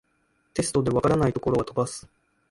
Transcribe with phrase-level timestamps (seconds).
[0.55, 2.07] テストで解らないところは飛ばす